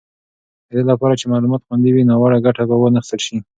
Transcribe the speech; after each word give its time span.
د 0.69 0.71
دې 0.77 0.81
لپاره 0.91 1.13
چې 1.19 1.25
معلومات 1.31 1.61
خوندي 1.67 1.91
وي، 1.93 2.03
ناوړه 2.09 2.37
ګټه 2.45 2.63
به 2.69 2.75
وانخیستل 2.79 3.19
شي. 3.25 3.37